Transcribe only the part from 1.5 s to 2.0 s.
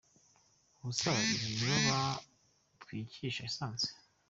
ni bo